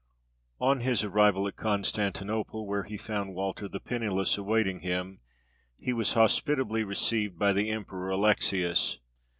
On 0.59 0.79
his 0.79 1.03
arrival 1.03 1.47
at 1.47 1.55
Constantinople, 1.57 2.65
where 2.65 2.85
he 2.85 2.97
found 2.97 3.35
Walter 3.35 3.67
the 3.69 3.79
Pennyless 3.79 4.35
awaiting 4.35 4.79
him, 4.79 5.19
he 5.77 5.93
was 5.93 6.13
hospitably 6.13 6.83
received 6.83 7.37
by 7.37 7.53
the 7.53 7.69
Emperor 7.69 8.09
Alexius. 8.09 8.97